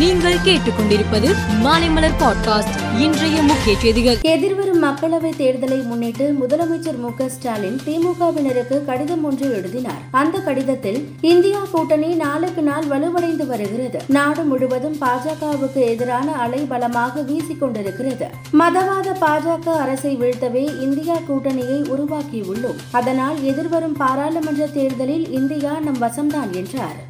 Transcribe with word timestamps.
நீங்கள் 0.00 0.34
கேட்டுக்கொண்டிருப்பது 0.34 1.34
மாலைமலர் 1.64 2.18
பாட்காஸ்ட் 2.18 3.00
இன்றைய 3.00 3.42
முக்கிய 3.42 3.78
செய்திகள். 3.78 4.18
எதிர்வரும் 4.20 4.82
மக்களவை 4.82 5.32
தேர்தலை 5.38 5.84
முன்னிட்டு 5.84 6.34
முதலமைச்சர் 6.40 6.98
மு 6.98 7.10
ஸ்டாலின் 7.26 7.80
திமுகவினருக்கு 7.86 8.84
கடிதம் 8.84 9.24
ஒன்று 9.24 9.52
எழுதினார். 9.52 10.00
அந்த 10.10 10.38
கடிதத்தில் 10.38 11.08
இந்தியா 11.20 11.58
கூட்டணி 11.72 12.14
நாளுக்கு 12.14 12.62
நாள் 12.62 12.84
வலுவடைந்து 12.84 13.46
வருகிறது. 13.46 13.98
நாடு 14.06 14.42
முழுவதும் 14.42 14.96
பாஜகவுக்கு 15.00 15.80
எதிரான 15.86 16.32
அலை 16.32 16.58
பலமாக 16.58 17.20
வீசிக் 17.20 17.60
கொண்டிருக்கிறது 17.60 18.26
மதவாத 18.52 19.14
பாஜக 19.20 19.68
அரசை 19.68 20.16
வீழ்த்தவே 20.16 20.82
இந்தியா 20.82 21.14
கூட்டணியை 21.14 21.92
உருவாக்கியுள்ளோம். 21.94 22.80
அதனால் 22.90 23.42
எதிர்வரும் 23.42 23.96
பாராளுமன்ற 23.96 24.66
தேர்தலில் 24.66 25.30
இந்தியா 25.30 25.80
நம் 25.80 26.02
வசம்தான் 26.02 26.50
என்றார். 26.50 27.09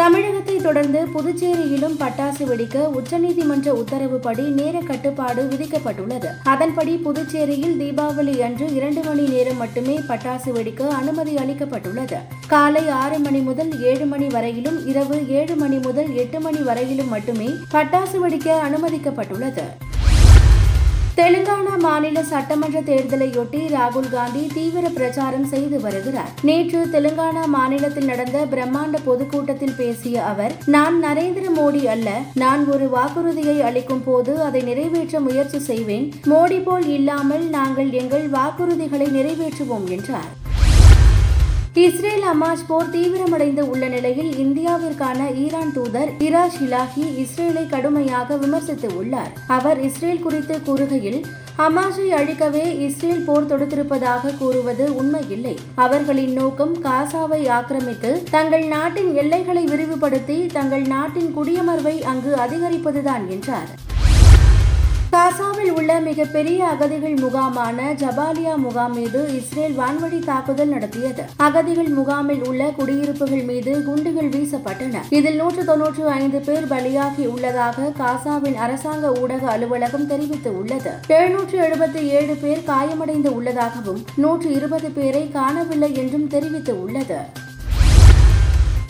தமிழகத்தை 0.00 0.56
தொடர்ந்து 0.56 1.00
புதுச்சேரியிலும் 1.14 1.94
பட்டாசு 2.02 2.42
வெடிக்க 2.50 2.76
உச்சநீதிமன்ற 2.98 3.68
உத்தரவுப்படி 3.80 4.44
நேர 4.58 4.80
கட்டுப்பாடு 4.80 5.42
விதிக்கப்பட்டுள்ளது. 5.52 6.28
அதன்படி 6.52 6.92
புதுச்சேரியில் 7.06 7.74
தீபாவளி 7.80 8.34
அன்று 8.40 8.74
இரண்டு 8.74 9.02
மணி 9.04 9.24
நேரம் 9.28 9.56
மட்டுமே 9.56 9.96
பட்டாசு 10.10 10.52
வெடிக்க 10.58 10.88
அனுமதி 11.00 11.34
அளிக்கப்பட்டுள்ளது. 11.34 12.20
காலை 12.46 12.88
ஆறு 12.88 13.18
மணி 13.18 13.40
முதல் 13.40 13.82
ஏழு 13.82 14.06
மணி 14.06 14.26
வரையிலும் 14.26 14.86
இரவு 14.86 15.28
ஏழு 15.40 15.56
மணி 15.56 15.78
முதல் 15.78 16.14
எட்டு 16.14 16.40
மணி 16.40 16.62
வரையிலும் 16.70 17.08
மட்டுமே 17.08 17.50
பட்டாசு 17.74 18.18
வெடிக்க 18.24 18.48
அனுமதிக்கப்பட்டுள்ளது. 18.68 19.66
தெலுங்கானா 21.18 21.72
மாநில 21.84 22.18
சட்டமன்ற 22.30 22.80
தேர்தலையொட்டி 22.88 23.60
ராகுல் 23.74 24.10
காந்தி 24.10 24.42
தீவிர 24.54 24.84
பிரச்சாரம் 24.88 25.46
செய்து 25.52 25.76
வருகிறார். 25.80 26.30
நேற்று 26.48 26.80
தெலுங்கானா 26.94 27.42
மாநிலத்தில் 27.54 28.08
நடந்த 28.10 28.38
பிரம்மாண்ட 28.52 28.98
பொதுக்கூட்டத்தில் 29.04 29.74
பேசிய 29.80 30.24
அவர் 30.24 30.54
நான் 30.74 30.96
நரேந்திர 31.04 31.44
மோடி 31.58 31.82
அல்ல 31.94 32.08
நான் 32.42 32.62
ஒரு 32.74 32.88
வாக்குறுதியை 32.96 33.56
அளிக்கும் 33.70 34.04
போது 34.04 34.34
அதை 34.48 34.62
நிறைவேற்ற 34.62 35.20
முயற்சி 35.20 35.60
செய்வேன் 35.70 36.06
மோடி 36.32 36.60
போல் 36.64 36.88
இல்லாமல் 36.98 37.46
நாங்கள் 37.58 37.90
எங்கள் 38.02 38.28
வாக்குறுதிகளை 38.38 39.08
நிறைவேற்றுவோம் 39.18 39.88
என்றார். 39.96 40.30
இஸ்ரேல் 41.80 42.24
ஹமாஸ் 42.28 42.62
போர் 42.68 42.90
தீவிரமடைந்து 42.92 43.62
உள்ள 43.72 43.84
நிலையில் 43.88 44.30
இந்தியாவிற்கான 44.44 45.18
ஈரான் 45.42 45.72
தூதர் 45.74 46.10
இராஷ் 46.26 46.56
இலாஹி 46.66 47.04
இஸ்ரேலை 47.22 47.64
கடுமையாக 47.72 48.36
விமர்சித்து 48.42 48.88
உள்ளார். 49.00 49.32
அவர் 49.56 49.80
இஸ்ரேல் 49.88 50.22
குறித்து 50.22 50.54
கூறுகையில் 50.68 51.18
ஹமாஸை 51.58 52.06
அழிக்கவே 52.18 52.64
இஸ்ரேல் 52.86 53.22
போர் 53.28 53.48
தொடுத்திருப்பதாக 53.50 54.34
கூறுவது 54.40 54.86
உண்மையில்லை. 55.00 55.54
அவர்களின் 55.84 56.34
நோக்கம் 56.40 56.74
காசாவை 56.86 57.42
ஆக்கிரமித்து 57.58 58.12
தங்கள் 58.36 58.66
நாட்டின் 58.74 59.12
எல்லைகளை 59.24 59.64
விரிவுபடுத்தி 59.72 60.38
தங்கள் 60.58 60.86
நாட்டின் 60.94 61.30
குடியமர்வை 61.36 61.96
அங்கு 62.12 62.32
அதிகரிப்பதுதான் 62.46 63.26
என்றார். 63.36 63.70
காசாவில் 65.12 65.70
உள்ள 65.70 66.00
மிகப்பெரிய 66.00 66.66
அகதிகள் 66.66 67.14
முகாமான 67.14 67.92
ஜபாலியா 67.92 68.54
முகாம் 68.56 68.94
மீது 68.94 69.20
இஸ்ரேல் 69.34 69.78
வான்வழி 69.78 70.18
தாக்குதல் 70.24 70.68
நடத்தியது. 70.68 71.22
அகதிகள் 71.36 71.88
முகாமில் 71.88 72.42
உள்ள 72.48 72.70
குடியிருப்புகள் 72.70 73.42
மீது 73.42 73.84
குண்டுகள் 73.84 74.28
வீசப்பட்டன. 74.28 75.02
இதில் 75.10 75.36
நூற்று 75.36 75.64
தொன்னூற்று 75.64 76.08
ஐந்து 76.08 76.40
பேர் 76.40 76.66
பலியாகி 76.66 77.26
உள்ளதாக 77.26 77.92
காசாவின் 77.98 78.54
அரசாங்க 78.54 79.12
ஊடக 79.12 79.50
அலுவலகம் 79.50 80.06
தெரிவித்து 80.06 80.58
உள்ளது. 80.58 80.90
எழுநூற்று 81.08 81.58
எழுபத்தி 81.60 82.02
ஏழு 82.20 82.34
பேர் 82.34 82.64
காயமடைந்து 82.64 83.34
உள்ளதாகவும் 83.34 84.04
நூற்று 84.16 84.50
இருபது 84.52 84.90
பேரை 84.90 85.30
காணவில்லை 85.30 85.94
என்றும் 85.94 86.26
தெரிவித்து 86.26 86.82
உள்ளது. 86.82 87.20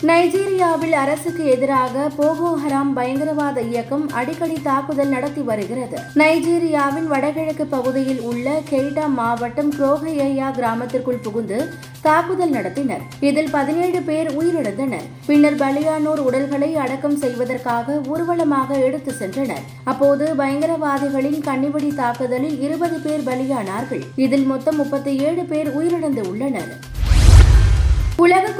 நைஜீரியாவில் 0.07 0.91
அரசுக்கு 0.91 1.45
எதிராக 1.45 2.11
போகோ 2.17 2.49
ஹராம் 2.61 2.93
பயங்கரவாத 2.93 3.61
இயக்கம் 3.61 4.09
அடிக்கடி 4.09 4.57
தாக்குதல் 4.63 5.07
நடத்தி 5.07 5.41
வருகிறது. 5.41 5.97
நைஜீரியாவின் 6.15 7.07
வடகிழக்கு 7.07 7.65
பகுதியில் 7.65 8.19
உள்ள 8.19 8.61
கெய்டா 8.69 9.07
மாவட்டம் 9.07 9.71
குரோகையா 9.71 10.51
கிராமத்திற்குள் 10.51 11.21
புகுந்து 11.21 11.69
தாக்குதல் 12.01 12.51
நடத்தினர். 12.51 13.01
இதில் 13.19 13.49
பதினேழு 13.49 14.01
பேர் 14.01 14.29
உயிரிழந்தனர். 14.39 15.03
பின்னர் 15.25 15.55
பலியானோர் 15.55 16.21
உடல்களை 16.27 16.75
அடக்கம் 16.75 17.17
செய்வதற்காக 17.17 18.01
ஊர்வலமாக 18.07 18.79
எடுத்து 18.81 19.13
சென்றனர். 19.19 19.65
அப்போது 19.83 20.33
பயங்கரவாதிகளின் 20.37 21.41
கண்ணிவெடி 21.41 21.95
தாக்குதலில் 21.95 22.61
இருபது 22.61 22.99
பேர் 22.99 23.21
பலியானார்கள். 23.21 24.05
இதில் 24.15 24.45
மொத்தம் 24.45 24.75
முப்பத்தி 24.75 25.17
ஏழு 25.17 25.43
பேர் 25.43 25.77
உயிரிழந்து 25.77 26.27
உள்ளனர். 26.27 26.97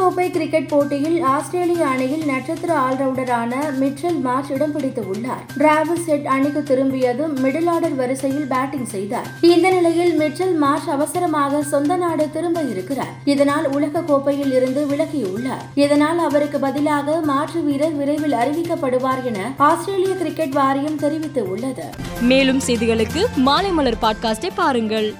கோப்பை 0.09 0.31
கிரிக்கெட் 0.31 0.67
போட்டியில் 0.67 1.21
ஆஸ்திரேலிய 1.21 1.87
அணியில் 1.87 2.25
நட்சத்திர 2.25 2.79
ஆல்ரவுண்டரான 2.79 3.55
மிட்சல் 3.79 4.21
மார்ச் 4.21 4.49
இடம் 4.49 4.71
பிடித்து 4.71 5.07
உள்ளார். 5.07 5.43
டிராவிஸ் 5.57 6.03
செட் 6.05 6.25
அணிக்கு 6.25 6.63
திரும்பியதும் 6.63 7.45
மிடில் 7.45 7.69
ஆர்டர் 7.69 7.95
வரிசையில் 7.95 8.47
பேட்டிங் 8.47 8.85
செய்தார். 8.85 9.27
இந்த 9.41 9.69
நிலையில் 9.69 10.19
மிச்சல் 10.19 10.55
மார்ச் 10.55 10.89
அவசரமாக 10.89 11.63
சொந்த 11.63 11.95
நாடு 11.95 12.29
திரும்ப 12.33 12.61
இருக்கிறார். 12.61 13.13
இதனால் 13.25 13.67
உலக 13.67 14.01
கோப்பையில் 14.01 14.53
இருந்து 14.53 14.87
விலகியுள்ளார் 14.87 15.65
இதனால் 15.75 16.17
அவருக்கு 16.17 16.59
பதிலாக 16.59 17.21
மாற்று 17.21 17.61
வீரர் 17.61 17.95
விரைவில் 17.95 18.31
அறிவிக்கப்படுவார் 18.31 19.23
என 19.23 19.53
ஆஸ்திரேலிய 19.57 20.15
கிரிக்கெட் 20.15 20.51
வாரியம் 20.51 20.99
தெரிவித்து 21.05 21.49
உள்ளது. 21.49 21.83
மேலும் 22.21 22.61
செய்திகளுக்கு 22.67 23.25
மாலை 23.35 23.71
மலர் 23.71 24.01
பாட்காஸ்டை 24.01 24.49
பாருங்கள். 24.55 25.13